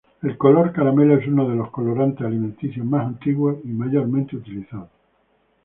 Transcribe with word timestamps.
El 0.23 0.35
color 0.35 0.71
caramelo 0.73 1.13
es 1.15 1.27
uno 1.27 1.47
de 1.47 1.55
los 1.55 1.69
colorantes 1.69 2.25
alimenticios 2.25 2.83
más 2.83 3.05
antiguos 3.05 3.57
y 3.63 3.67
mayormente 3.67 4.35
utilizados. 4.35 4.89